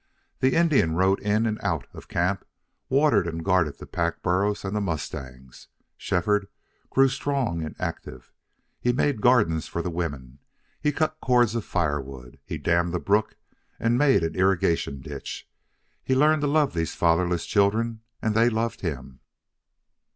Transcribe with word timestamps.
The 0.39 0.55
Indian 0.55 0.95
rode 0.95 1.19
in 1.19 1.45
and 1.45 1.59
out 1.61 1.85
of 1.93 2.07
camp, 2.07 2.43
watered 2.89 3.27
and 3.27 3.45
guarded 3.45 3.77
the 3.77 3.85
pack 3.85 4.23
burros 4.23 4.65
and 4.65 4.75
the 4.75 4.81
mustangs. 4.81 5.67
Shefford 5.95 6.47
grew 6.89 7.07
strong 7.07 7.61
and 7.61 7.75
active. 7.77 8.31
He 8.79 8.93
made 8.93 9.21
gardens 9.21 9.67
for 9.67 9.83
the 9.83 9.91
women; 9.91 10.39
he 10.81 10.91
cut 10.91 11.21
cords 11.21 11.53
of 11.53 11.65
fire 11.65 12.01
wood; 12.01 12.39
he 12.43 12.57
dammed 12.57 12.95
the 12.95 12.99
brook 12.99 13.37
and 13.79 13.95
made 13.95 14.23
an 14.23 14.33
irrigation 14.35 15.01
ditch; 15.01 15.47
he 16.03 16.15
learned 16.15 16.41
to 16.41 16.47
love 16.47 16.73
these 16.73 16.95
fatherless 16.95 17.45
children, 17.45 18.01
and 18.23 18.33
they 18.33 18.49
loved 18.49 18.81
him. 18.81 19.19